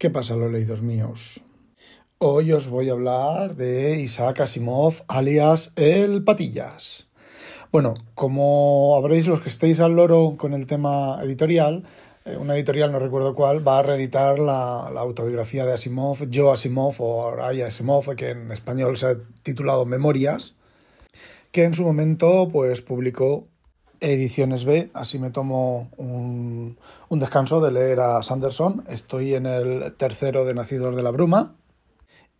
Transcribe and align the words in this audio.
¿Qué 0.00 0.08
pasa, 0.08 0.34
los 0.34 0.50
leídos 0.50 0.80
míos? 0.80 1.44
Hoy 2.16 2.52
os 2.52 2.68
voy 2.68 2.88
a 2.88 2.92
hablar 2.92 3.54
de 3.54 4.00
Isaac 4.00 4.40
Asimov, 4.40 5.02
alias 5.08 5.74
El 5.76 6.24
Patillas. 6.24 7.06
Bueno, 7.70 7.92
como 8.14 8.96
habréis 8.96 9.26
los 9.26 9.42
que 9.42 9.50
estéis 9.50 9.78
al 9.78 9.96
loro 9.96 10.36
con 10.38 10.54
el 10.54 10.66
tema 10.66 11.20
editorial, 11.22 11.84
eh, 12.24 12.38
una 12.38 12.54
editorial, 12.54 12.92
no 12.92 12.98
recuerdo 12.98 13.34
cuál, 13.34 13.66
va 13.66 13.80
a 13.80 13.82
reeditar 13.82 14.38
la, 14.38 14.86
autobiografía 14.86 15.66
de 15.66 15.74
Asimov, 15.74 16.16
Joe 16.32 16.50
Asimov 16.50 16.94
o 17.00 17.32
Ray 17.32 17.60
Asimov, 17.60 18.16
que 18.16 18.30
en 18.30 18.52
español 18.52 18.96
se 18.96 19.06
ha 19.06 19.16
titulado 19.42 19.84
Memorias, 19.84 20.54
que 21.52 21.64
en 21.64 21.74
su 21.74 21.84
momento 21.84 22.48
pues 22.50 22.80
publicó 22.80 23.48
Ediciones 24.00 24.64
B, 24.64 24.90
así 24.94 25.18
me 25.18 25.30
tomo 25.30 25.90
un, 25.98 26.76
descanso 27.10 27.60
de 27.60 27.70
leer 27.70 28.00
a 28.00 28.22
Sanderson. 28.22 28.84
Estoy 28.88 29.34
en 29.34 29.46
el 29.46 29.94
tercero 29.94 30.44
de 30.44 30.54
Nacidos 30.54 30.96
de 30.96 31.02
la 31.02 31.10
Bruma. 31.10 31.54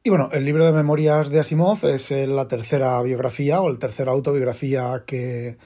Y 0.02 0.08
bueno, 0.08 0.30
el 0.32 0.46
libro 0.46 0.64
de 0.64 0.72
memorias 0.72 1.28
de 1.28 1.40
Asimov 1.40 1.84
es 1.84 2.10
la 2.10 2.48
tercera 2.48 3.02
biografía 3.02 3.60
o 3.60 3.68
la 3.68 3.78
tercera 3.78 4.12
autobiografía 4.12 5.04
que, 5.06 5.58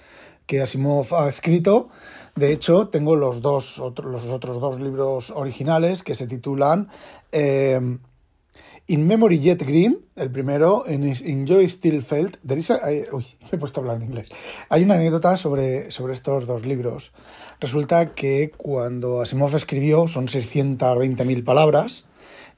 Asimov 0.61 1.15
ha 1.15 1.29
escrito. 1.29 1.91
De 2.35 2.53
hecho, 2.53 2.89
tengo 2.89 3.15
los, 3.15 3.41
dos, 3.41 3.79
los 3.79 4.25
otros 4.25 4.61
dos 4.61 4.81
libros 4.81 5.31
originales 5.31 6.03
que 6.03 6.17
se 6.17 6.27
titulan 6.27 6.89
eh, 7.31 7.99
In 8.87 9.07
Memory 9.07 9.41
Jet 9.41 9.63
Green, 9.63 10.05
el 10.15 10.31
primero, 10.31 10.85
en 10.87 11.05
Enjoy 11.05 11.67
Still 11.67 12.03
Felt. 12.03 12.37
uy, 12.45 13.27
me 13.41 13.49
he 13.53 13.57
puesto 13.57 13.81
a 13.81 13.83
hablar 13.83 13.97
en 13.97 14.03
inglés. 14.03 14.29
Hay 14.69 14.83
una 14.83 14.95
anécdota 14.95 15.39
sobre, 15.39 15.91
sobre 15.91 16.13
estos 16.13 16.47
dos 16.47 16.67
libros. 16.67 17.13
Resulta 17.61 18.15
que 18.15 18.53
cuando 18.59 19.23
Asimov 19.23 19.57
escribió 19.57 20.07
son 20.07 20.27
620.000 20.27 21.45
palabras 21.45 22.05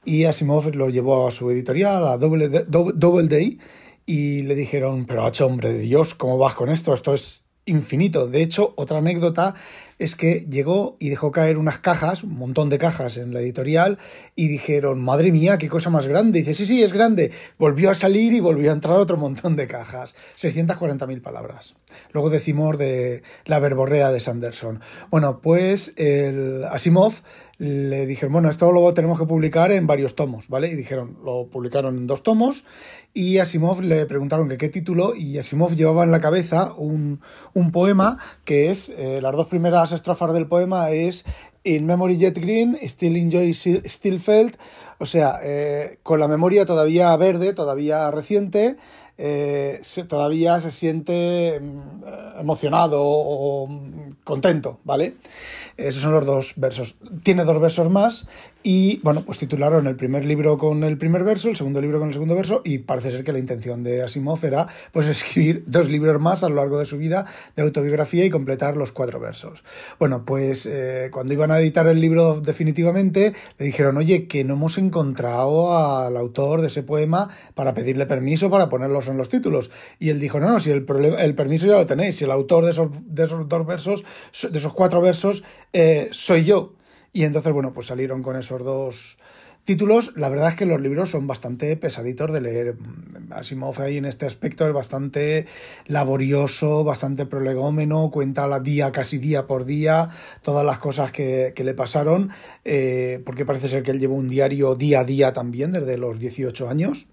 y 0.03 0.25
Asimov 0.25 0.75
lo 0.75 0.89
llevó 0.89 1.27
a 1.27 1.31
su 1.31 1.49
editorial, 1.49 2.05
a 2.05 2.17
Double, 2.17 2.49
Double 2.49 3.27
Day, 3.29 3.59
y 4.05 4.43
le 4.43 4.55
dijeron, 4.55 5.05
pero 5.05 5.29
hombre 5.45 5.71
de 5.71 5.79
Dios, 5.79 6.13
¿cómo 6.13 6.37
vas 6.37 6.55
con 6.55 6.67
esto? 6.67 6.93
Esto 6.93 7.13
es 7.13 7.46
infinito. 7.67 8.27
De 8.27 8.41
hecho, 8.41 8.73
otra 8.75 8.97
anécdota 8.97 9.53
es 9.99 10.15
que 10.15 10.45
llegó 10.49 10.95
y 10.99 11.09
dejó 11.09 11.31
caer 11.31 11.57
unas 11.57 11.79
cajas, 11.79 12.23
un 12.23 12.35
montón 12.35 12.69
de 12.69 12.77
cajas 12.77 13.17
en 13.17 13.33
la 13.33 13.39
editorial, 13.39 13.97
y 14.35 14.47
dijeron, 14.47 15.01
madre 15.01 15.31
mía, 15.31 15.57
qué 15.57 15.69
cosa 15.69 15.89
más 15.89 16.07
grande. 16.07 16.39
Y 16.39 16.41
dice, 16.41 16.53
sí, 16.53 16.65
sí, 16.65 16.83
es 16.83 16.93
grande. 16.93 17.31
Volvió 17.57 17.89
a 17.89 17.95
salir 17.95 18.33
y 18.33 18.39
volvió 18.39 18.71
a 18.71 18.73
entrar 18.73 18.97
otro 18.97 19.17
montón 19.17 19.55
de 19.55 19.67
cajas. 19.67 20.15
640.000 20.37 21.21
palabras. 21.21 21.75
Luego 22.11 22.29
decimos 22.29 22.77
de 22.77 23.23
la 23.45 23.59
verborrea 23.59 24.11
de 24.11 24.19
Sanderson. 24.19 24.81
Bueno, 25.09 25.39
pues 25.41 25.93
el 25.97 26.63
Asimov 26.65 27.13
le 27.59 28.05
dijeron, 28.05 28.33
bueno, 28.33 28.49
esto 28.49 28.71
lo 28.71 28.93
tenemos 28.93 29.17
que 29.17 29.25
publicar 29.25 29.71
en 29.71 29.87
varios 29.87 30.15
tomos, 30.15 30.47
¿vale? 30.47 30.67
Y 30.67 30.75
dijeron, 30.75 31.17
lo 31.23 31.47
publicaron 31.47 31.97
en 31.97 32.05
dos 32.05 32.21
tomos 32.21 32.65
y 33.13 33.39
Asimov 33.39 33.81
le 33.81 34.05
preguntaron 34.05 34.47
que 34.47 34.57
qué 34.57 34.69
título 34.69 35.15
y 35.15 35.39
Asimov 35.39 35.75
llevaba 35.75 36.03
en 36.03 36.11
la 36.11 36.21
cabeza 36.21 36.73
un, 36.75 37.19
poema 37.71 38.19
que 38.45 38.69
es, 38.69 38.89
eh, 38.89 39.19
las 39.21 39.35
dos 39.35 39.47
primeras 39.47 39.91
estrofas 39.91 40.33
del 40.33 40.47
poema 40.47 40.91
es 40.91 41.25
In 41.63 41.85
Memory 41.85 42.17
Jet 42.17 42.39
Green, 42.39 42.77
Still 42.83 43.17
Enjoy 43.17 43.53
Still 43.53 44.19
Felt, 44.19 44.57
o 44.99 45.05
sea, 45.05 45.39
eh, 45.41 45.97
con 46.03 46.19
la 46.19 46.27
memoria 46.27 46.65
todavía 46.65 47.15
verde, 47.17 47.53
todavía 47.53 48.09
reciente, 48.11 48.77
eh, 49.17 49.81
todavía 50.07 50.61
se 50.61 50.71
siente 50.71 51.59
mm, 51.59 52.39
emocionado 52.39 53.01
o 53.01 53.67
contento, 54.23 54.79
¿vale? 54.83 55.15
Esos 55.77 56.01
son 56.01 56.11
los 56.11 56.25
dos 56.25 56.53
versos. 56.57 56.95
Tiene 57.23 57.43
dos 57.43 57.59
versos 57.61 57.89
más 57.89 58.27
y, 58.63 58.99
bueno, 59.03 59.21
pues 59.21 59.37
titularon 59.37 59.87
el 59.87 59.95
primer 59.95 60.25
libro 60.25 60.57
con 60.57 60.83
el 60.83 60.97
primer 60.97 61.23
verso, 61.23 61.49
el 61.49 61.55
segundo 61.55 61.79
libro 61.81 61.99
con 61.99 62.09
el 62.09 62.13
segundo 62.13 62.35
verso 62.35 62.61
y 62.65 62.79
parece 62.79 63.11
ser 63.11 63.23
que 63.23 63.31
la 63.31 63.39
intención 63.39 63.83
de 63.83 64.03
Asimov 64.03 64.43
era, 64.43 64.67
pues, 64.91 65.07
escribir 65.07 65.63
dos 65.67 65.87
libros 65.87 66.21
más 66.21 66.43
a 66.43 66.49
lo 66.49 66.55
largo 66.55 66.79
de 66.79 66.85
su 66.85 66.97
vida 66.97 67.25
de 67.55 67.63
autobiografía 67.63 68.25
y 68.25 68.29
completar 68.29 68.75
los 68.75 68.91
cuatro 68.91 69.19
versos. 69.19 69.63
Bueno, 69.99 70.25
pues 70.25 70.65
eh, 70.65 71.09
cuando 71.11 71.33
iban 71.33 71.51
a 71.51 71.59
editar 71.59 71.87
el 71.87 72.01
libro 72.01 72.41
definitivamente, 72.41 73.33
le 73.57 73.65
dijeron, 73.65 73.97
oye, 73.97 74.27
que 74.27 74.43
no 74.43 74.55
hemos 74.55 74.77
encontrado 74.77 75.77
al 75.77 76.17
autor 76.17 76.61
de 76.61 76.67
ese 76.67 76.83
poema 76.83 77.29
para 77.55 77.73
pedirle 77.73 78.05
permiso 78.05 78.49
para 78.49 78.69
ponerlos 78.69 79.06
en 79.09 79.17
los 79.17 79.29
títulos. 79.29 79.71
Y 79.99 80.09
él 80.09 80.19
dijo, 80.19 80.39
no, 80.39 80.49
no, 80.49 80.59
si 80.59 80.71
el, 80.71 80.85
el 81.17 81.35
permiso 81.35 81.67
ya 81.67 81.77
lo 81.77 81.85
tenéis, 81.85 82.17
si 82.17 82.25
el 82.25 82.31
autor 82.31 82.65
de 82.65 82.71
esos, 82.71 82.89
de 83.05 83.23
esos 83.23 83.47
dos 83.47 83.65
versos, 83.65 84.03
de 84.49 84.57
esos 84.57 84.73
cuatro 84.73 85.01
versos, 85.01 85.43
eh, 85.73 86.09
soy 86.11 86.45
yo. 86.45 86.73
Y 87.13 87.23
entonces, 87.23 87.51
bueno, 87.51 87.73
pues 87.73 87.87
salieron 87.87 88.21
con 88.21 88.35
esos 88.35 88.63
dos 88.63 89.17
títulos. 89.67 90.13
La 90.15 90.29
verdad 90.29 90.49
es 90.49 90.55
que 90.55 90.65
los 90.65 90.79
libros 90.79 91.11
son 91.11 91.27
bastante 91.27 91.75
pesaditos 91.75 92.31
de 92.31 92.41
leer. 92.41 92.77
Asimov 93.31 93.81
ahí 93.81 93.97
en 93.97 94.05
este 94.05 94.25
aspecto 94.25 94.65
es 94.65 94.71
bastante 94.71 95.45
laborioso, 95.87 96.85
bastante 96.85 97.25
prolegómeno, 97.25 98.09
cuenta 98.09 98.47
día, 98.61 98.93
casi 98.93 99.17
día 99.17 99.45
por 99.45 99.65
día, 99.65 100.07
todas 100.41 100.65
las 100.65 100.79
cosas 100.79 101.11
que, 101.11 101.53
le 101.57 101.73
pasaron, 101.73 102.29
eh, 102.63 103.21
porque 103.25 103.45
parece 103.45 103.67
ser 103.67 103.83
que 103.83 103.91
él 103.91 103.99
llevó 103.99 104.15
un 104.15 104.29
diario 104.29 104.75
día 104.75 105.01
a 105.01 105.03
día 105.03 105.33
también 105.33 105.73
desde 105.73 105.97
los 105.97 106.17
18 106.17 106.69
años. 106.69 107.07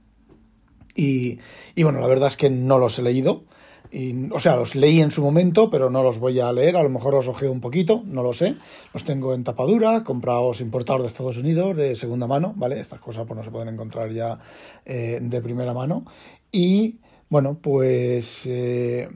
Y, 0.94 1.38
y 1.74 1.82
bueno, 1.82 2.00
la 2.00 2.06
verdad 2.06 2.28
es 2.28 2.36
que 2.36 2.50
no 2.50 2.78
los 2.78 2.98
he 2.98 3.02
leído. 3.02 3.44
Y, 3.90 4.28
o 4.32 4.40
sea, 4.40 4.56
los 4.56 4.74
leí 4.74 5.00
en 5.00 5.10
su 5.10 5.22
momento, 5.22 5.70
pero 5.70 5.88
no 5.88 6.02
los 6.02 6.18
voy 6.18 6.40
a 6.40 6.52
leer. 6.52 6.76
A 6.76 6.82
lo 6.82 6.88
mejor 6.88 7.14
os 7.14 7.28
ojeo 7.28 7.52
un 7.52 7.60
poquito, 7.60 8.02
no 8.06 8.22
lo 8.22 8.32
sé. 8.32 8.56
Los 8.92 9.04
tengo 9.04 9.34
en 9.34 9.44
tapadura, 9.44 10.02
comprados, 10.02 10.60
importados 10.60 11.02
de 11.02 11.08
Estados 11.08 11.38
Unidos, 11.38 11.76
de 11.76 11.94
segunda 11.94 12.26
mano, 12.26 12.54
¿vale? 12.56 12.80
Estas 12.80 13.00
cosas 13.00 13.24
pues 13.26 13.36
no 13.36 13.44
se 13.44 13.50
pueden 13.50 13.68
encontrar 13.68 14.10
ya 14.10 14.38
eh, 14.84 15.20
de 15.22 15.40
primera 15.40 15.72
mano. 15.74 16.04
Y 16.50 16.98
bueno, 17.28 17.58
pues 17.60 18.46
eh, 18.46 19.08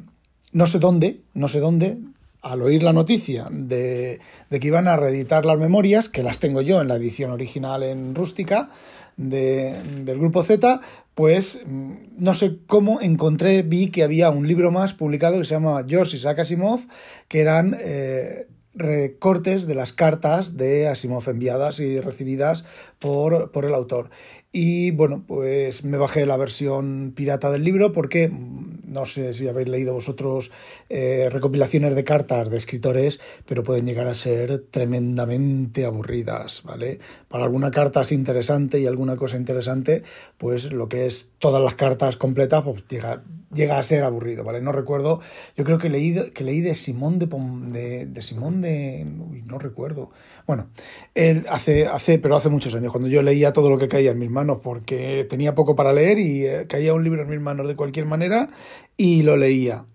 no 0.52 0.66
sé 0.66 0.78
dónde, 0.78 1.22
no 1.34 1.48
sé 1.48 1.60
dónde, 1.60 1.98
al 2.40 2.62
oír 2.62 2.82
la 2.82 2.92
noticia 2.92 3.48
de, 3.50 4.20
de, 4.48 4.60
que 4.60 4.66
iban 4.68 4.88
a 4.88 4.96
reeditar 4.96 5.44
las 5.44 5.58
memorias, 5.58 6.08
que 6.08 6.22
las 6.22 6.38
tengo 6.38 6.62
yo 6.62 6.80
en 6.80 6.88
la 6.88 6.96
edición 6.96 7.30
original 7.30 7.82
en 7.82 8.14
rústica 8.14 8.70
de, 9.16 9.74
del 10.04 10.18
grupo 10.18 10.42
Z, 10.42 10.80
pues 11.18 11.66
mm, 11.66 11.94
no 12.16 12.32
sé 12.32 12.58
cómo 12.68 13.00
encontré, 13.00 13.62
vi 13.62 13.90
que 13.90 14.04
había 14.04 14.30
un 14.30 14.46
libro 14.46 14.70
más 14.70 14.94
publicado 14.94 15.38
que 15.38 15.44
se 15.44 15.54
llama 15.54 15.84
George 15.84 16.16
Isaac 16.16 16.38
Asimov, 16.38 16.86
que 17.26 17.40
eran 17.40 17.76
eh, 17.80 18.46
recortes 18.72 19.66
de 19.66 19.74
las 19.74 19.92
cartas 19.92 20.56
de 20.56 20.86
Asimov 20.86 21.28
enviadas 21.28 21.80
y 21.80 22.00
recibidas 22.00 22.64
por, 23.00 23.50
por 23.50 23.64
el 23.64 23.74
autor. 23.74 24.10
Y 24.50 24.92
bueno, 24.92 25.24
pues 25.26 25.84
me 25.84 25.98
bajé 25.98 26.24
la 26.24 26.38
versión 26.38 27.12
pirata 27.14 27.50
del 27.50 27.64
libro 27.64 27.92
porque 27.92 28.28
mm, 28.28 28.90
no 28.90 29.04
sé 29.04 29.34
si 29.34 29.46
habéis 29.46 29.68
leído 29.68 29.92
vosotros 29.92 30.50
eh, 30.88 31.28
recopilaciones 31.30 31.94
de 31.94 32.04
cartas 32.04 32.50
de 32.50 32.56
escritores, 32.56 33.20
pero 33.44 33.62
pueden 33.62 33.84
llegar 33.84 34.06
a 34.06 34.14
ser 34.14 34.64
tremendamente 34.70 35.84
aburridas, 35.84 36.62
¿vale? 36.64 36.98
Para 37.28 37.44
alguna 37.44 37.70
carta 37.70 38.00
es 38.00 38.12
interesante 38.12 38.80
y 38.80 38.86
alguna 38.86 39.16
cosa 39.16 39.36
interesante, 39.36 40.02
pues 40.38 40.72
lo 40.72 40.88
que 40.88 41.04
es 41.04 41.30
todas 41.38 41.62
las 41.62 41.74
cartas 41.74 42.16
completas, 42.16 42.62
pues 42.64 42.86
llega, 42.88 43.22
llega 43.52 43.78
a 43.78 43.82
ser 43.82 44.02
aburrido, 44.02 44.44
¿vale? 44.44 44.60
No 44.60 44.72
recuerdo, 44.72 45.20
yo 45.56 45.64
creo 45.64 45.78
que 45.78 45.88
leí, 45.88 46.30
que 46.30 46.44
leí 46.44 46.60
de 46.60 46.74
Simón 46.74 47.18
de, 47.18 47.26
de, 47.26 48.06
de 48.06 48.22
Simón 48.22 48.60
de... 48.60 49.06
no 49.46 49.58
recuerdo. 49.58 50.10
Bueno, 50.46 50.70
él 51.14 51.46
hace, 51.48 51.86
hace, 51.86 52.18
pero 52.18 52.36
hace 52.36 52.48
muchos 52.48 52.74
años, 52.74 52.92
cuando 52.92 53.08
yo 53.08 53.22
leía 53.22 53.52
todo 53.52 53.70
lo 53.70 53.78
que 53.78 53.88
caía 53.88 54.10
en 54.10 54.18
mis 54.18 54.30
manos, 54.30 54.60
porque 54.60 55.26
tenía 55.28 55.54
poco 55.54 55.74
para 55.74 55.92
leer 55.92 56.18
y 56.18 56.46
eh, 56.46 56.66
caía 56.68 56.94
un 56.94 57.04
libro 57.04 57.22
en 57.22 57.28
mis 57.28 57.40
manos 57.40 57.68
de 57.68 57.76
cualquier 57.76 58.06
manera 58.06 58.50
y 58.96 59.22
lo 59.22 59.36
leía. 59.36 59.86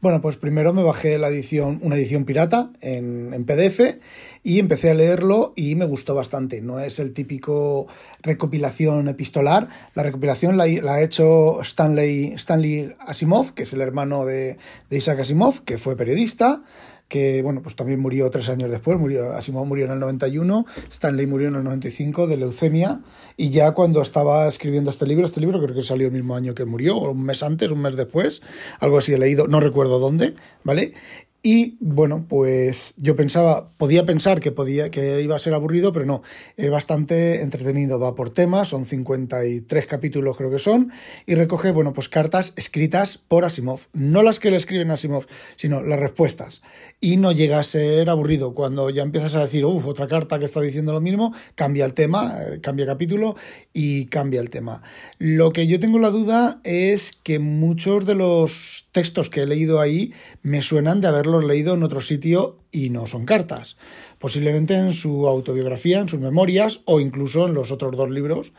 Bueno, 0.00 0.22
pues 0.22 0.36
primero 0.36 0.72
me 0.72 0.82
bajé 0.82 1.18
la 1.18 1.28
edición, 1.28 1.78
una 1.82 1.96
edición 1.96 2.24
pirata 2.24 2.70
en, 2.80 3.34
en, 3.34 3.44
PDF 3.44 3.98
y 4.42 4.58
empecé 4.58 4.88
a 4.88 4.94
leerlo 4.94 5.52
y 5.56 5.74
me 5.74 5.84
gustó 5.84 6.14
bastante. 6.14 6.62
No 6.62 6.80
es 6.80 6.98
el 7.00 7.12
típico 7.12 7.86
recopilación 8.22 9.08
epistolar. 9.08 9.68
La 9.94 10.02
recopilación 10.02 10.56
la, 10.56 10.64
ha 10.64 11.02
hecho 11.02 11.60
Stanley, 11.60 12.32
Stanley 12.36 12.94
Asimov, 12.98 13.52
que 13.52 13.64
es 13.64 13.74
el 13.74 13.82
hermano 13.82 14.24
de, 14.24 14.56
de 14.88 14.96
Isaac 14.96 15.20
Asimov, 15.20 15.64
que 15.64 15.76
fue 15.76 15.96
periodista 15.96 16.62
que 17.10 17.42
bueno, 17.42 17.60
pues 17.60 17.74
también 17.74 17.98
murió 17.98 18.30
tres 18.30 18.48
años 18.48 18.70
después, 18.70 18.96
murió, 18.96 19.32
Asimov 19.32 19.66
murió 19.66 19.84
en 19.84 19.90
el 19.90 19.98
91, 19.98 20.64
Stanley 20.90 21.26
murió 21.26 21.48
en 21.48 21.56
el 21.56 21.64
95 21.64 22.28
de 22.28 22.36
leucemia, 22.36 23.00
y 23.36 23.50
ya 23.50 23.72
cuando 23.72 24.00
estaba 24.00 24.46
escribiendo 24.46 24.90
este 24.90 25.06
libro, 25.06 25.26
este 25.26 25.40
libro 25.40 25.60
creo 25.60 25.74
que 25.74 25.82
salió 25.82 26.06
el 26.06 26.12
mismo 26.12 26.36
año 26.36 26.54
que 26.54 26.64
murió, 26.64 26.96
o 26.96 27.10
un 27.10 27.24
mes 27.24 27.42
antes, 27.42 27.72
un 27.72 27.82
mes 27.82 27.96
después, 27.96 28.42
algo 28.78 28.98
así 28.98 29.12
he 29.12 29.18
leído, 29.18 29.48
no 29.48 29.58
recuerdo 29.58 29.98
dónde, 29.98 30.36
¿vale? 30.62 30.94
Y 31.42 31.78
bueno, 31.80 32.26
pues 32.28 32.92
yo 32.98 33.16
pensaba, 33.16 33.70
podía 33.78 34.04
pensar 34.04 34.40
que, 34.40 34.52
podía, 34.52 34.90
que 34.90 35.22
iba 35.22 35.36
a 35.36 35.38
ser 35.38 35.54
aburrido, 35.54 35.90
pero 35.90 36.04
no, 36.04 36.22
es 36.58 36.70
bastante 36.70 37.40
entretenido, 37.40 37.98
va 37.98 38.14
por 38.14 38.28
temas, 38.28 38.68
son 38.68 38.84
53 38.84 39.86
capítulos 39.86 40.36
creo 40.36 40.50
que 40.50 40.58
son, 40.58 40.92
y 41.24 41.34
recoge, 41.36 41.70
bueno, 41.70 41.94
pues 41.94 42.10
cartas 42.10 42.52
escritas 42.56 43.16
por 43.16 43.46
Asimov, 43.46 43.80
no 43.94 44.22
las 44.22 44.38
que 44.38 44.50
le 44.50 44.58
escriben 44.58 44.90
Asimov, 44.90 45.26
sino 45.56 45.82
las 45.82 45.98
respuestas. 45.98 46.60
Y 47.00 47.16
no 47.16 47.32
llega 47.32 47.58
a 47.58 47.64
ser 47.64 48.10
aburrido, 48.10 48.52
cuando 48.52 48.90
ya 48.90 49.02
empiezas 49.02 49.34
a 49.34 49.42
decir, 49.42 49.64
uff, 49.64 49.86
otra 49.86 50.08
carta 50.08 50.38
que 50.38 50.44
está 50.44 50.60
diciendo 50.60 50.92
lo 50.92 51.00
mismo, 51.00 51.32
cambia 51.54 51.86
el 51.86 51.94
tema, 51.94 52.34
eh, 52.38 52.60
cambia 52.60 52.84
capítulo 52.84 53.36
y 53.72 54.06
cambia 54.06 54.42
el 54.42 54.50
tema. 54.50 54.82
Lo 55.18 55.52
que 55.52 55.66
yo 55.66 55.80
tengo 55.80 55.98
la 55.98 56.10
duda 56.10 56.60
es 56.64 57.12
que 57.12 57.38
muchos 57.38 58.04
de 58.04 58.14
los 58.14 58.88
textos 58.92 59.30
que 59.30 59.42
he 59.42 59.46
leído 59.46 59.80
ahí 59.80 60.12
me 60.42 60.60
suenan 60.60 61.00
de 61.00 61.08
haberlos 61.30 61.48
leído 61.48 61.74
en 61.74 61.82
otro 61.82 62.00
sitio 62.00 62.58
y 62.70 62.90
no 62.90 63.06
son 63.06 63.24
cartas. 63.24 63.76
Posiblemente 64.18 64.74
en 64.74 64.92
su 64.92 65.26
autobiografía, 65.26 66.00
en 66.00 66.08
sus 66.08 66.20
memorias 66.20 66.80
o 66.84 67.00
incluso 67.00 67.46
en 67.46 67.54
los 67.54 67.70
otros 67.70 67.96
dos 67.96 68.10
libros. 68.10 68.52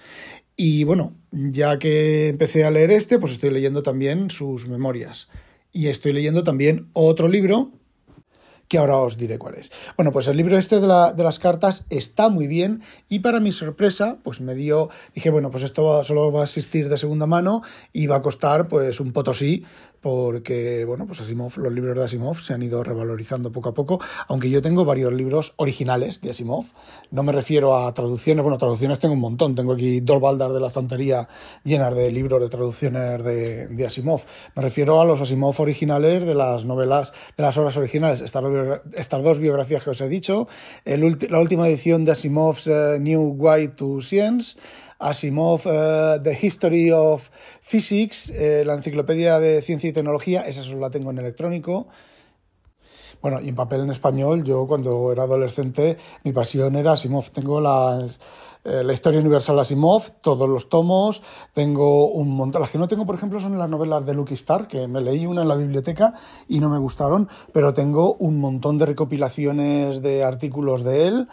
Y 0.55 0.83
bueno, 0.83 1.13
ya 1.31 1.79
que 1.79 2.29
empecé 2.29 2.63
a 2.63 2.71
leer 2.71 2.91
este, 2.91 3.19
pues 3.19 3.33
estoy 3.33 3.51
leyendo 3.51 3.83
también 3.83 4.29
sus 4.29 4.67
memorias. 4.67 5.29
Y 5.71 5.87
estoy 5.87 6.13
leyendo 6.13 6.43
también 6.43 6.89
otro 6.93 7.27
libro 7.27 7.71
que 8.71 8.77
ahora 8.77 8.95
os 8.99 9.17
diré 9.17 9.37
cuál 9.37 9.55
es. 9.55 9.69
Bueno, 9.97 10.13
pues 10.13 10.29
el 10.29 10.37
libro 10.37 10.57
este 10.57 10.79
de, 10.79 10.87
las 10.87 11.39
cartas 11.39 11.83
está 11.89 12.29
muy 12.29 12.47
bien 12.47 12.81
y 13.09 13.19
para 13.19 13.41
mi 13.41 13.51
sorpresa, 13.51 14.19
pues 14.23 14.39
me 14.39 14.55
dio, 14.55 14.89
dije, 15.13 15.29
bueno, 15.29 15.51
pues 15.51 15.63
esto 15.63 16.01
solo 16.05 16.31
va 16.31 16.39
a 16.39 16.43
existir 16.45 16.87
de 16.87 16.97
segunda 16.97 17.25
mano 17.25 17.63
y 17.91 18.07
va 18.07 18.15
a 18.15 18.21
costar 18.21 18.69
pues 18.69 19.01
un 19.01 19.11
potosí 19.11 19.65
porque, 20.01 20.83
bueno, 20.85 21.05
pues 21.05 21.21
Asimov, 21.21 21.57
los 21.57 21.71
libros 21.71 21.95
de 21.95 22.03
Asimov 22.03 22.39
se 22.39 22.53
han 22.53 22.63
ido 22.63 22.83
revalorizando 22.83 23.51
poco 23.51 23.69
a 23.69 23.73
poco, 23.73 23.99
aunque 24.27 24.49
yo 24.49 24.61
tengo 24.61 24.83
varios 24.83 25.13
libros 25.13 25.53
originales 25.57 26.21
de 26.21 26.31
Asimov, 26.31 26.65
no 27.11 27.23
me 27.23 27.31
refiero 27.31 27.77
a 27.77 27.93
traducciones, 27.93 28.41
bueno, 28.43 28.57
traducciones 28.57 28.99
tengo 28.99 29.13
un 29.13 29.19
montón, 29.19 29.55
tengo 29.55 29.73
aquí 29.73 30.01
dos 30.01 30.19
baldas 30.19 30.53
de 30.53 30.59
la 30.59 30.67
estantería 30.67 31.27
llenas 31.63 31.95
de 31.95 32.11
libros 32.11 32.41
de 32.41 32.49
traducciones 32.49 33.23
de, 33.23 33.85
Asimov, 33.85 34.21
me 34.55 34.63
refiero 34.63 34.99
a 34.99 35.05
los 35.05 35.21
Asimov 35.21 35.59
originales 35.61 36.25
de 36.25 36.33
las 36.33 36.65
novelas, 36.65 37.13
de 37.37 37.43
las 37.43 37.57
obras 37.57 37.77
originales, 37.77 38.21
estas, 38.21 38.43
estas 38.93 39.23
dos 39.23 39.39
biografías 39.39 39.83
que 39.83 39.91
os 39.91 40.01
he 40.01 40.09
dicho, 40.09 40.47
la 40.85 41.39
última 41.39 41.67
edición 41.67 42.05
de 42.05 42.13
Asimov's 42.13 42.67
uh, 42.67 42.97
New 42.99 43.37
Guide 43.37 43.75
to 43.75 44.01
Science, 44.01 44.57
Asimov, 45.01 45.65
uh, 45.65 46.21
The 46.21 46.37
History 46.39 46.91
of 46.91 47.29
Physics, 47.61 48.29
eh, 48.29 48.63
la 48.65 48.75
enciclopedia 48.75 49.39
de 49.39 49.61
ciencia 49.61 49.89
y 49.89 49.93
tecnología, 49.93 50.41
esa 50.41 50.63
solo 50.63 50.79
la 50.79 50.89
tengo 50.89 51.11
en 51.11 51.17
electrónico. 51.17 51.87
Bueno, 53.21 53.39
y 53.41 53.49
en 53.49 53.55
papel 53.55 53.81
en 53.81 53.91
español, 53.91 54.43
yo 54.43 54.65
cuando 54.65 55.11
era 55.11 55.23
adolescente, 55.23 55.97
mi 56.23 56.31
pasión 56.31 56.75
era 56.75 56.93
Asimov. 56.93 57.29
Tengo 57.29 57.61
la, 57.61 58.07
eh, 58.63 58.83
la 58.83 58.93
historia 58.93 59.19
universal 59.19 59.59
Asimov, 59.59 60.09
todos 60.21 60.47
los 60.47 60.69
tomos, 60.69 61.23
tengo 61.53 62.07
un 62.07 62.35
montón. 62.35 62.61
Las 62.61 62.69
que 62.69 62.77
no 62.77 62.87
tengo, 62.87 63.05
por 63.05 63.15
ejemplo, 63.15 63.39
son 63.39 63.57
las 63.57 63.69
novelas 63.69 64.05
de 64.05 64.13
Lucky 64.13 64.35
Star, 64.35 64.67
que 64.67 64.87
me 64.87 65.01
leí 65.01 65.25
una 65.25 65.41
en 65.41 65.47
la 65.47 65.55
biblioteca 65.55 66.13
y 66.47 66.59
no 66.59 66.69
me 66.69 66.77
gustaron, 66.77 67.27
pero 67.53 67.73
tengo 67.73 68.15
un 68.15 68.39
montón 68.39 68.77
de 68.77 68.85
recopilaciones 68.85 70.01
de 70.01 70.23
artículos 70.23 70.83
de 70.83 71.07
él. 71.07 71.27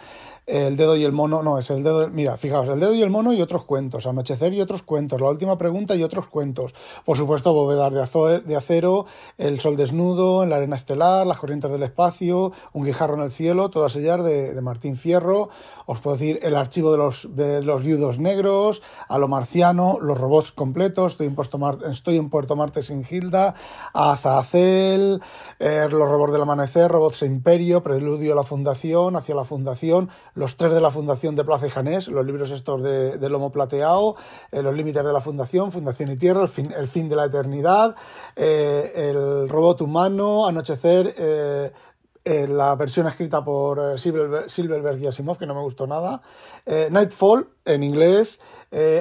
El 0.49 0.79
dedo 0.79 0.97
y 0.97 1.05
el 1.05 1.13
mono, 1.13 1.43
no, 1.43 1.59
es 1.59 1.69
el 1.69 1.83
dedo, 1.83 2.09
mira, 2.09 2.39
fijaos, 2.39 2.71
el 2.71 2.81
dedo 2.81 2.95
y 2.95 3.03
el 3.03 3.11
mono 3.11 3.35
y 3.35 3.43
otros 3.43 3.65
cuentos, 3.65 4.07
anochecer 4.07 4.55
y 4.55 4.63
otros 4.63 4.83
cuentos, 4.83 5.21
la 5.21 5.29
última 5.29 5.59
pregunta 5.59 5.95
y 5.95 6.03
otros 6.03 6.27
cuentos. 6.27 6.75
Por 7.05 7.19
supuesto, 7.19 7.53
bóvedas 7.53 7.93
de 8.47 8.57
acero, 8.57 9.05
el 9.37 9.61
sol 9.61 9.77
desnudo, 9.77 10.43
en 10.43 10.49
la 10.49 10.57
arena 10.57 10.77
estelar, 10.77 11.27
las 11.27 11.37
corrientes 11.37 11.71
del 11.71 11.83
espacio, 11.83 12.53
un 12.73 12.85
guijarro 12.85 13.17
en 13.17 13.25
el 13.25 13.31
cielo, 13.31 13.69
todas 13.69 13.95
ellas 13.97 14.25
de, 14.25 14.55
de 14.55 14.61
Martín 14.63 14.97
Fierro. 14.97 15.51
Os 15.85 16.01
puedo 16.01 16.17
decir 16.17 16.39
el 16.43 16.57
archivo 16.57 16.93
de 16.93 16.99
los, 16.99 17.35
de 17.37 17.61
viudos 17.83 18.19
negros, 18.19 18.83
a 19.09 19.19
lo 19.19 19.29
marciano, 19.29 19.99
los 20.01 20.19
robots 20.19 20.53
completos, 20.53 21.13
estoy 21.13 21.27
en, 21.27 21.35
Puerto, 21.35 21.59
estoy 21.91 22.17
en 22.17 22.31
Puerto 22.31 22.57
Marte 22.57 22.83
sin 22.83 23.05
Gilda, 23.05 23.55
a 23.95 24.13
Azazel, 24.13 25.21
eh, 25.59 25.87
los 25.91 26.09
robots 26.09 26.33
del 26.33 26.43
amanecer, 26.43 26.91
robots 26.91 27.23
e 27.23 27.27
imperio, 27.27 27.83
preludio 27.83 28.33
a 28.33 28.37
la 28.37 28.43
fundación, 28.43 29.17
hacia 29.17 29.35
la 29.35 29.45
fundación, 29.45 30.11
los 30.39 30.57
tres 30.57 30.73
de 30.73 30.81
la 30.81 30.91
Fundación 30.91 31.35
de 31.35 31.45
Plaza 31.45 31.67
y 31.67 31.71
Janés, 31.71 32.09
los 32.09 32.25
libros 32.25 32.51
estos 32.53 32.83
de, 32.83 33.29
Lomo 33.29 33.51
Plateado, 33.51 34.17
eh, 34.53 34.63
los 34.63 34.75
límites 34.75 35.05
de 35.05 35.13
la 35.13 35.21
Fundación, 35.21 35.73
Fundación 35.73 36.13
y 36.13 36.17
Tierra, 36.17 36.43
el 36.43 36.89
fin, 36.89 37.09
de 37.09 37.17
la 37.17 37.25
eternidad, 37.25 37.97
eh, 38.37 38.93
el 39.11 39.49
robot 39.49 39.83
humano, 39.83 40.47
Anochecer, 40.47 41.15
eh, 41.19 41.73
eh 42.25 42.47
la 42.47 42.77
versión 42.77 43.09
escrita 43.09 43.45
por 43.45 43.99
Silverberg, 43.99 45.01
y 45.01 45.07
Asimov, 45.09 45.39
que 45.39 45.47
no 45.47 45.55
me 45.55 45.63
gustó 45.63 45.87
nada, 45.87 46.23
Nightfall 46.67 47.49
en 47.69 47.83
inglés, 47.83 48.41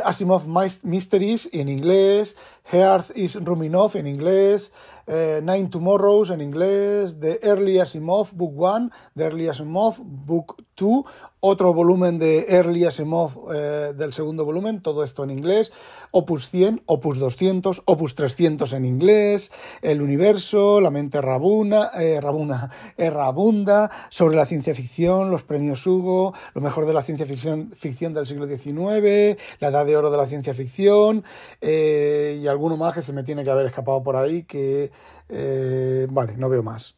Asimov 0.04 0.44
Mysteries 0.84 1.50
en 1.52 1.68
inglés, 1.68 2.38
Hearth 2.72 3.12
is 3.18 3.36
Ruminov 3.36 3.98
en 3.98 4.08
inglés, 4.08 4.72
Nine 5.08 5.70
Tomorrows 5.70 6.30
en 6.32 6.42
inglés, 6.42 7.18
The 7.20 7.40
Early 7.42 7.80
Asimov 7.80 8.32
Book 8.34 8.54
1, 8.56 8.92
The 9.16 9.24
Early 9.24 9.48
Asimov 9.48 10.00
Book 10.00 10.64
2, 10.76 11.06
otro 11.40 11.74
volumen 11.74 12.18
de 12.18 12.46
Early 12.50 12.86
Asimov 12.86 13.54
eh, 13.54 13.94
del 13.96 14.12
segundo 14.12 14.44
volumen, 14.44 14.82
todo 14.82 15.04
esto 15.04 15.24
en 15.24 15.30
inglés, 15.30 15.72
Opus 16.12 16.50
100, 16.50 16.82
Opus 16.88 17.20
200, 17.20 17.84
Opus 17.86 18.16
300 18.16 18.74
en 18.74 18.86
inglés, 18.86 19.52
El 19.82 20.02
Universo, 20.02 20.82
La 20.82 20.90
Mente 20.90 21.22
Rabuna, 21.22 21.92
eh, 21.94 22.20
Rabuna, 22.20 22.72
Errabunda, 22.98 23.92
sobre 24.10 24.36
la 24.36 24.46
ciencia 24.46 24.74
ficción, 24.74 25.30
los 25.30 25.44
premios 25.44 25.86
Hugo, 25.86 26.34
lo 26.54 26.62
mejor 26.62 26.86
de 26.86 26.94
la 26.94 27.04
ciencia 27.04 27.26
ficción, 27.26 27.72
ficción 27.76 28.14
del 28.14 28.26
siglo 28.26 28.48
XIX, 28.48 28.57
La 28.66 29.68
Edad 29.68 29.86
de 29.86 29.98
Oro 29.98 30.12
de 30.12 30.18
la 30.18 30.28
ciencia 30.28 30.54
ficción, 30.54 31.24
eh, 31.62 32.40
y 32.42 32.48
alguno 32.48 32.78
más 32.78 32.94
que 32.96 33.02
se 33.02 33.14
me 33.14 33.24
tiene 33.24 33.44
que 33.44 33.52
haber 33.52 33.66
escapado 33.66 34.02
por 34.04 34.16
ahí, 34.16 34.44
que, 34.44 34.92
eh, 35.30 36.08
vale, 36.10 36.36
no 36.38 36.50
veo 36.50 36.64
más. 36.64 36.96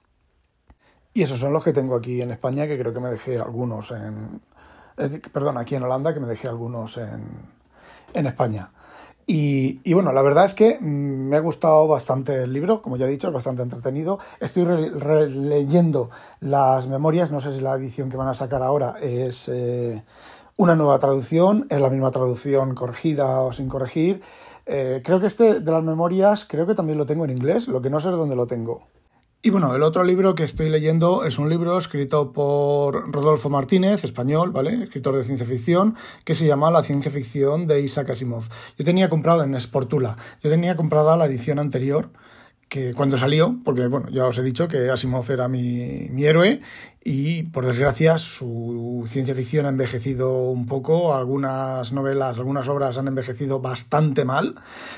Y 1.13 1.23
esos 1.23 1.39
son 1.39 1.53
los 1.53 1.63
que 1.63 1.73
tengo 1.73 1.95
aquí 1.95 2.21
en 2.21 2.31
España, 2.31 2.67
que 2.67 2.77
creo 2.77 2.93
que 2.93 2.99
me 2.99 3.09
dejé 3.09 3.39
algunos 3.39 3.91
en... 3.91 4.41
Perdón, 5.31 5.57
aquí 5.57 5.75
en 5.75 5.83
Holanda, 5.83 6.13
que 6.13 6.19
me 6.19 6.27
dejé 6.27 6.47
algunos 6.47 6.97
en, 6.97 7.23
en 8.13 8.27
España. 8.27 8.71
Y, 9.31 9.93
bueno, 9.93 10.11
la 10.11 10.23
verdad 10.23 10.45
es 10.45 10.55
que 10.55 10.79
me 10.79 11.37
ha 11.37 11.39
gustado 11.39 11.87
bastante 11.87 12.45
el 12.45 12.51
libro, 12.51 12.81
como 12.81 12.97
ya 12.97 13.05
he 13.05 13.09
dicho, 13.09 13.27
es 13.27 13.33
bastante 13.33 13.61
entretenido. 13.61 14.17
Estoy 14.39 14.65
releyendo 14.65 16.09
las 16.39 16.87
memorias, 16.87 17.29
no 17.29 17.39
sé 17.39 17.53
si 17.53 17.61
la 17.61 17.75
edición 17.75 18.09
que 18.09 18.17
van 18.17 18.27
a 18.27 18.33
sacar 18.33 18.63
ahora 18.63 18.95
es 18.99 19.47
eh, 19.47 20.03
una 20.59 20.75
nueva 20.75 20.99
traducción, 20.99 21.67
es 21.69 21.79
la 21.79 21.89
misma 21.89 22.11
traducción 22.11 22.75
corregida 22.75 23.39
o 23.39 23.53
sin 23.53 23.69
corregir. 23.69 24.21
Eh, 24.65 25.01
creo 25.05 25.21
que 25.21 25.27
este 25.27 25.61
de 25.61 25.71
las 25.71 25.81
memorias, 25.81 26.43
creo 26.43 26.67
que 26.67 26.75
también 26.75 26.97
lo 26.97 27.05
tengo 27.05 27.23
en 27.23 27.31
inglés, 27.31 27.69
lo 27.69 27.81
que 27.81 27.89
no 27.89 28.01
sé 28.01 28.09
dónde 28.09 28.35
lo 28.35 28.45
tengo. 28.45 28.85
Y 29.41 29.51
bueno, 29.51 29.73
el 29.73 29.83
otro 29.83 30.03
libro 30.03 30.35
que 30.35 30.43
estoy 30.43 30.67
leyendo 30.67 31.23
es 31.23 31.39
un 31.39 31.47
libro 31.47 31.77
escrito 31.77 32.33
por 32.33 33.09
Rodolfo 33.09 33.49
Martínez, 33.49 34.03
español, 34.03 34.51
¿vale? 34.51 34.83
Escritor 34.83 35.15
de 35.15 35.23
ciencia 35.23 35.47
ficción, 35.47 35.95
que 36.25 36.35
se 36.35 36.45
llama 36.45 36.69
La 36.71 36.83
ciencia 36.83 37.09
ficción 37.09 37.65
de 37.65 37.79
Isaac 37.79 38.09
Asimov. 38.09 38.43
Yo 38.77 38.83
tenía 38.83 39.07
comprado 39.07 39.43
en 39.43 39.57
Sportula, 39.61 40.17
yo 40.43 40.49
tenía 40.49 40.75
comprada 40.75 41.15
la 41.15 41.27
edición 41.27 41.59
anterior, 41.59 42.09
que 42.69 42.93
cuando 42.93 43.17
salió, 43.17 43.57
porque 43.65 43.87
bueno, 43.87 44.09
ya 44.11 44.25
os 44.25 44.37
he 44.37 44.43
dicho 44.43 44.67
que 44.67 44.91
Asimov 44.91 45.29
era 45.31 45.47
mi, 45.47 46.07
héroe 46.23 46.61
y 47.03 47.43
por 47.43 47.65
desgracia 47.65 48.17
su 48.17 49.05
ciencia 49.07 49.33
ficción 49.33 49.65
ha 49.65 49.69
envejecido 49.69 50.49
un 50.51 50.67
poco, 50.67 51.15
algunas 51.15 51.91
novelas, 51.93 52.37
algunas 52.37 52.67
obras 52.67 52.97
han 52.97 53.07
envejecido 53.07 53.59
bastante 53.59 54.25
mal, 54.25 54.53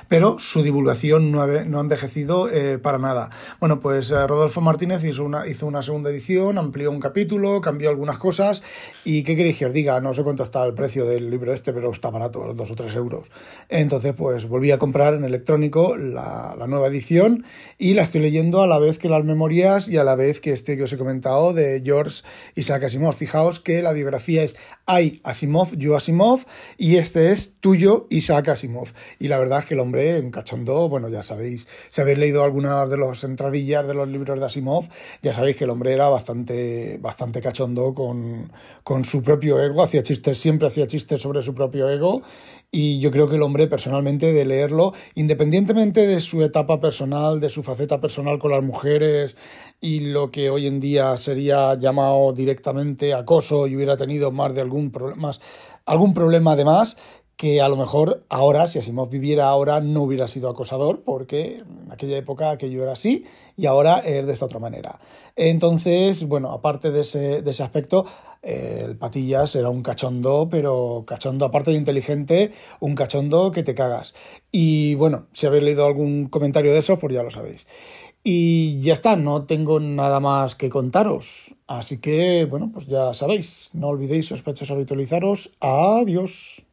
pero 0.10 0.38
su 0.40 0.64
divulgación 0.64 1.32
no 1.32 1.42
ha, 1.42 1.48
no 1.64 1.78
ha 1.78 1.82
envejecido 1.82 2.50
eh, 2.50 2.80
para 2.80 2.98
nada. 2.98 3.30
Bueno, 3.62 3.80
pues 3.80 4.12
eh, 4.12 4.28
Rodolfo 4.28 4.60
Martínez 4.60 5.06
hizo 5.06 5.24
una, 5.24 5.48
hizo 5.48 5.66
una 5.66 5.82
segunda 5.82 6.10
edición, 6.10 6.58
amplió 6.58 6.92
un 6.92 7.00
capítulo, 7.00 7.62
cambió 7.62 7.90
algunas 7.90 8.18
cosas 8.18 8.64
y 9.06 9.24
¿qué 9.24 9.38
queréis 9.38 9.60
que 9.60 9.68
os 9.68 9.74
diga? 9.74 10.02
No 10.02 10.14
sé 10.14 10.24
cuánto 10.24 10.44
está 10.44 10.66
el 10.66 10.74
precio 10.74 11.06
del 11.06 11.30
libro 11.30 11.54
este, 11.54 11.72
pero 11.72 11.92
está 11.92 12.10
barato, 12.10 12.54
dos 12.54 12.72
o 12.72 12.76
tres 12.76 12.94
euros. 12.96 13.30
Entonces, 13.70 14.14
pues 14.14 14.48
volví 14.48 14.72
a 14.72 14.80
comprar 14.80 15.14
en 15.14 15.24
electrónico 15.24 15.96
la, 15.96 16.56
la 16.58 16.68
nueva 16.68 16.88
edición 16.88 17.46
y 17.78 17.94
la 17.94 18.04
estoy 18.04 18.22
leyendo 18.22 18.62
a 18.62 18.68
la 18.68 18.80
vez 18.80 19.00
que 19.00 19.10
las 19.10 19.24
memorias 19.24 19.88
y 19.88 19.98
a 19.98 20.04
la 20.04 20.16
vez 20.16 20.42
que 20.42 20.52
este 20.52 20.78
que 20.78 20.84
os 20.84 20.94
he 20.94 20.98
comentado 20.98 21.54
de 21.54 21.82
George 21.84 22.24
Isaac 22.56 22.84
Asimov. 22.84 23.14
Fijaos 23.14 23.60
que 23.60 23.82
la 23.82 23.94
biografía 23.94 24.44
es 24.44 24.56
I 24.88 25.22
Asimov, 25.24 25.76
yo 25.78 25.96
Asimov, 25.96 26.46
y 26.78 26.98
este 26.98 27.32
es 27.32 27.54
tuyo 27.60 28.08
Isaac 28.10 28.50
Asimov. 28.50 28.90
Y 29.20 29.28
la 29.28 29.40
verdad 29.40 29.60
es 29.60 29.66
que 29.66 29.74
el 29.74 29.80
hombre, 29.80 30.20
un 30.20 30.32
cachondo, 30.32 30.90
bueno, 30.90 31.10
ya 31.10 31.24
sabéis, 31.24 31.68
si 31.90 32.02
habéis 32.02 32.18
leído 32.18 32.44
algunas 32.44 32.90
de 32.90 32.98
las 32.98 33.24
entradillas 33.24 33.88
de 33.88 33.94
los 33.94 34.08
libros 34.08 34.40
de 34.40 34.46
Asimov, 34.46 34.88
ya 35.22 35.34
sabéis 35.34 35.58
que 35.58 35.64
el 35.64 35.70
hombre 35.70 35.94
era 35.94 36.10
bastante, 36.10 36.98
bastante 37.00 37.42
cachondo 37.42 37.94
con, 37.94 38.52
con 38.84 39.06
su 39.06 39.22
propio 39.22 39.62
ego, 39.62 39.82
hacía 39.82 40.04
chistes, 40.04 40.38
siempre 40.38 40.68
hacía 40.68 40.88
chistes 40.88 41.22
sobre 41.22 41.42
su 41.42 41.54
propio 41.54 41.90
ego, 41.90 42.22
y 42.72 43.00
yo 43.00 43.12
creo 43.12 43.28
que 43.28 43.36
el 43.36 43.42
hombre 43.42 43.68
personalmente 43.68 44.32
de 44.32 44.46
leerlo, 44.46 44.94
independientemente 45.14 46.08
de 46.08 46.22
su 46.22 46.42
etapa 46.42 46.80
personal, 46.80 47.42
de 47.42 47.50
su 47.50 47.64
faceta 47.64 48.00
personal 48.00 48.40
con 48.40 48.52
las 48.52 48.64
mujeres 48.64 49.36
y 49.82 50.00
lo 50.00 50.32
que 50.32 50.50
hoy 50.50 50.68
en 50.68 50.80
día 50.80 51.18
sería 51.18 51.76
llamado 51.76 52.32
directamente 52.32 53.14
acoso 53.14 53.68
y 53.68 53.76
hubiera 53.76 53.98
tenido 53.98 54.32
más 54.32 54.56
de 54.56 54.62
algún 54.62 54.90
problema, 54.90 55.32
algún 55.86 56.14
problema 56.14 56.56
de 56.56 56.64
más, 56.64 56.98
que 57.42 57.60
a 57.60 57.68
lo 57.70 57.76
mejor 57.76 58.24
ahora, 58.30 58.68
si 58.68 58.78
Asimov 58.78 59.10
viviera 59.10 59.48
ahora, 59.48 59.80
no 59.80 60.04
hubiera 60.04 60.28
sido 60.28 60.48
acosador, 60.48 61.02
porque 61.02 61.56
en 61.56 61.92
aquella 61.92 62.16
época 62.16 62.52
aquello 62.52 62.84
era 62.84 62.92
así 62.92 63.26
y 63.58 63.66
ahora 63.66 63.98
es 63.98 64.28
de 64.28 64.32
esta 64.32 64.46
otra 64.46 64.60
manera. 64.60 65.00
Entonces, 65.36 66.24
bueno, 66.26 66.52
aparte 66.52 66.92
de 66.92 67.00
ese, 67.00 67.42
de 67.42 67.50
ese 67.50 67.64
aspecto, 67.64 68.06
el 68.44 68.96
Patillas 68.96 69.56
era 69.56 69.70
un 69.70 69.82
cachondo, 69.82 70.50
pero 70.52 71.04
cachondo 71.08 71.46
aparte 71.46 71.72
de 71.72 71.78
inteligente, 71.78 72.52
un 72.80 72.94
cachondo 72.94 73.52
que 73.52 73.64
te 73.64 73.74
cagas. 73.74 74.14
Y 74.52 74.94
bueno, 74.94 75.26
si 75.34 75.48
habéis 75.48 75.64
leído 75.64 75.88
algún 75.88 76.28
comentario 76.28 76.72
de 76.72 76.78
eso, 76.78 77.00
pues 77.00 77.12
ya 77.12 77.24
lo 77.24 77.32
sabéis. 77.32 77.66
Y 78.24 78.82
ya 78.82 78.94
está, 78.94 79.16
no 79.16 79.46
tengo 79.46 79.80
nada 79.80 80.20
más 80.20 80.54
que 80.54 80.70
contaros. 80.70 81.56
Así 81.66 81.98
que, 81.98 82.46
bueno, 82.46 82.70
pues 82.72 82.86
ya 82.86 83.16
sabéis, 83.16 83.72
no 83.74 83.88
olvidéis 83.88 84.28
sospechosos 84.28 84.76
habitualizaros. 84.76 85.58
Adiós 85.60 86.68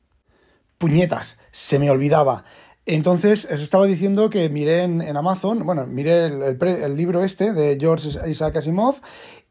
puñetas, 0.78 1.38
se 1.50 1.78
me 1.78 1.90
olvidaba. 1.90 2.44
Entonces, 2.86 3.46
os 3.52 3.60
estaba 3.60 3.84
diciendo 3.84 4.30
que 4.30 4.48
miré 4.48 4.84
en, 4.84 5.16
Amazon, 5.16 5.66
bueno, 5.66 5.86
miré 5.86 6.26
el, 6.26 6.96
libro 6.96 7.22
este 7.22 7.52
de 7.52 7.76
George 7.78 8.08
Isaac 8.26 8.56
Asimov 8.56 8.96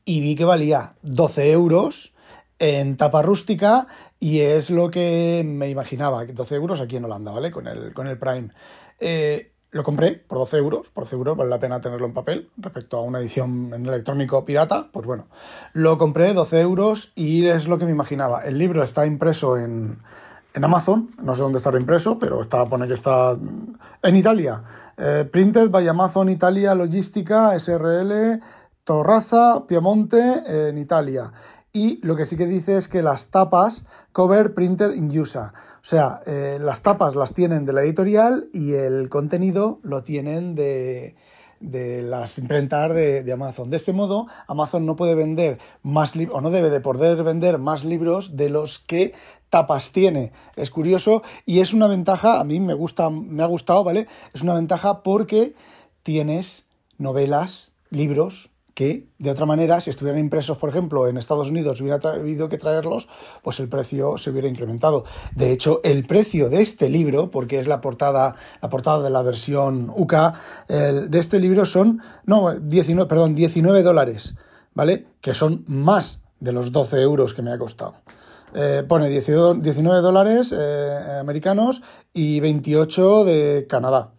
y 0.06 0.22
vi 0.22 0.36
que 0.36 0.44
valía 0.44 0.96
12 1.04 1.52
euros 1.52 2.16
en 2.58 2.98
tapa 2.98 3.22
rústica 3.22 3.88
y 4.20 4.40
es 4.40 4.72
lo 4.72 4.90
que 4.90 5.44
me 5.46 5.70
imaginaba, 5.70 6.26
12 6.26 6.56
euros 6.56 6.82
aquí 6.82 6.96
en 6.96 7.06
Holanda, 7.06 7.32
¿vale? 7.32 7.52
Con 7.52 7.68
el, 7.68 7.94
con 7.94 8.08
el 8.08 8.18
Prime. 8.18 8.50
Eh, 9.00 9.52
lo 9.70 9.84
compré 9.84 10.14
por 10.14 10.40
12 10.40 10.58
euros, 10.58 10.90
por 10.90 11.04
12 11.04 11.16
euros 11.18 11.38
vale 11.38 11.52
la 11.52 11.60
pena 11.60 11.80
tenerlo 11.80 12.08
en 12.08 12.14
papel 12.14 12.50
respecto 12.58 12.98
a 12.98 13.02
una 13.02 13.20
edición 13.20 13.72
en 13.72 13.86
electrónico 13.86 14.46
pirata, 14.46 14.90
pues 14.92 15.06
bueno, 15.06 15.28
lo 15.74 16.00
compré 16.00 16.34
12 16.34 16.60
euros 16.62 17.12
y 17.14 17.46
es 17.46 17.68
lo 17.68 17.78
que 17.78 17.86
me 17.86 17.92
imaginaba. 17.92 18.42
El 18.42 18.58
libro 18.58 18.82
está 18.82 19.06
impreso 19.06 19.58
en, 19.58 20.00
en 20.58 20.64
Amazon, 20.64 21.12
no 21.22 21.36
sé 21.36 21.44
dónde 21.44 21.60
estará 21.60 21.80
impreso, 21.80 22.18
pero 22.18 22.42
está, 22.42 22.66
pone 22.66 22.88
que 22.88 22.96
está 22.96 23.38
en 24.02 24.16
Italia. 24.16 24.64
Eh, 24.98 25.30
printed 25.32 25.70
by 25.70 25.88
Amazon 25.88 26.30
Italia 26.30 26.74
Logística 26.74 27.58
SRL 27.60 28.42
Torraza 28.84 29.68
Piemonte 29.68 30.70
en 30.70 30.80
Italia. 30.80 31.32
Y 31.72 32.00
lo 32.04 32.16
que 32.16 32.26
sí 32.26 32.38
que 32.38 32.48
dice 32.48 32.78
es 32.78 32.88
que 32.88 33.04
las 33.04 33.28
tapas 33.28 33.86
cover 34.14 34.56
printed 34.56 34.96
in 34.96 35.16
USA. 35.20 35.54
O 35.54 35.84
sea, 35.84 36.22
eh, 36.26 36.58
las 36.60 36.82
tapas 36.82 37.16
las 37.16 37.36
tienen 37.36 37.68
de 37.68 37.74
la 37.74 37.84
editorial 37.84 38.50
y 38.52 38.74
el 38.74 39.10
contenido 39.10 39.80
lo 39.84 40.02
tienen 40.02 40.56
de, 40.56 41.16
de 41.60 42.02
las 42.02 42.38
imprentas 42.38 42.94
de, 42.94 43.32
Amazon. 43.32 43.70
De 43.70 43.78
este 43.78 43.94
modo, 43.94 44.28
Amazon 44.48 44.86
no 44.86 44.96
puede 44.96 45.16
vender 45.16 45.60
más 45.84 46.16
libros, 46.16 46.38
o 46.38 46.42
no 46.42 46.50
debe 46.50 46.70
de 46.70 46.80
poder 46.80 47.24
vender 47.24 47.58
más 47.58 47.84
libros 47.84 48.36
de 48.36 48.50
los 48.50 48.80
que 48.80 49.14
tapas 49.50 49.92
tiene. 49.92 50.32
Es 50.56 50.70
curioso 50.70 51.24
y 51.46 51.60
es 51.60 51.74
una 51.74 51.88
ventaja, 51.88 52.40
a 52.40 52.44
mí 52.44 52.60
me 52.60 52.74
gusta, 52.74 53.10
me 53.10 53.44
ha 53.44 53.48
gustado, 53.48 53.84
¿vale? 53.84 54.08
Es 54.34 54.42
una 54.42 54.54
ventaja 54.54 55.04
porque 55.04 55.56
tienes 56.04 56.66
novelas, 56.98 57.74
libros 57.90 58.50
que 58.78 59.08
de 59.18 59.32
otra 59.32 59.48
manera, 59.48 59.82
si 59.82 59.90
estuvieran 59.90 60.22
impresos, 60.22 60.60
por 60.60 60.70
ejemplo, 60.70 61.08
en 61.08 61.18
Estados 61.18 61.50
Unidos, 61.50 61.82
hubiera 61.82 61.98
habido 62.12 62.48
que 62.48 62.60
traerlos, 62.60 63.10
pues 63.42 63.60
el 63.60 63.70
precio 63.70 64.20
se 64.20 64.30
hubiera 64.30 64.48
incrementado. 64.48 65.04
De 65.34 65.52
hecho, 65.52 65.82
el 65.84 66.06
precio 66.06 66.48
de 66.48 66.62
este 66.62 66.88
libro, 66.88 67.32
porque 67.32 67.58
es 67.58 67.66
la 67.68 67.82
portada, 67.82 68.36
la 68.62 68.70
portada 68.70 69.02
de 69.02 69.10
la 69.10 69.24
versión 69.24 69.90
UK, 69.90 70.14
de 70.68 71.18
este 71.18 71.40
libro 71.40 71.66
son, 71.66 72.04
no, 72.26 72.54
19, 72.54 73.10
perdón, 73.10 73.34
19 73.34 73.82
dólares, 73.82 74.36
¿vale? 74.76 75.08
Que 75.22 75.34
son 75.34 75.64
más 75.66 76.22
de 76.40 76.52
los 76.52 76.72
12 76.72 77.02
euros 77.02 77.34
que 77.34 77.42
me 77.42 77.52
ha 77.52 77.58
costado. 77.58 77.96
Eh, 78.54 78.84
pone 78.88 79.10
19 79.10 80.02
dólares 80.02 80.54
eh, 80.56 81.18
americanos 81.20 81.82
y 82.14 82.40
28 82.42 83.26
de 83.26 83.66
Canadá. 83.68 84.12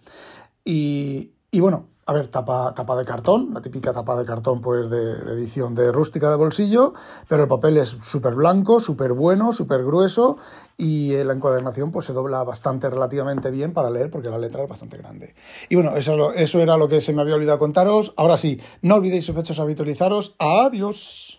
Y, 0.65 1.31
y 1.53 1.61
bueno, 1.61 1.87
a 2.09 2.13
ver, 2.15 2.29
tapa, 2.29 2.73
tapa 2.75 2.97
de 2.97 3.05
cartón, 3.05 3.51
la 3.53 3.61
típica 3.61 3.93
tapa 3.93 4.19
de 4.19 4.25
cartón 4.25 4.63
pues 4.63 4.89
de, 4.89 5.13
edición 5.35 5.75
de 5.75 5.93
rústica 5.93 6.31
de 6.31 6.37
bolsillo, 6.37 6.95
pero 7.29 7.43
el 7.43 7.49
papel 7.51 7.77
es 7.77 7.99
súper 8.01 8.35
blanco, 8.35 8.81
súper 8.81 9.13
bueno, 9.13 9.53
súper 9.53 9.85
grueso 9.85 10.39
y 10.79 11.13
la 11.23 11.35
encuadernación 11.35 11.93
pues 11.93 12.07
se 12.07 12.15
dobla 12.15 12.43
bastante 12.45 12.89
relativamente 12.89 13.51
bien 13.51 13.75
para 13.75 13.91
leer 13.91 14.11
porque 14.11 14.31
la 14.31 14.39
letra 14.39 14.63
es 14.63 14.71
bastante 14.71 14.97
grande. 14.97 15.35
Y 15.69 15.75
bueno, 15.75 15.99
eso, 15.99 16.33
eso 16.33 16.61
era 16.61 16.79
lo 16.79 16.89
que 16.89 17.03
se 17.03 17.13
me 17.13 17.21
había 17.21 17.35
olvidado 17.35 17.59
contaros. 17.59 18.15
Ahora 18.17 18.39
sí, 18.39 18.59
no 18.81 18.95
olvidéis 18.95 19.27
sospechosos 19.27 19.61
habitualizaros. 19.61 20.35
Adiós. 20.39 21.38